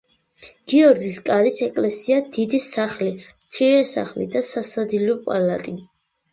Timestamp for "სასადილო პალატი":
4.51-5.79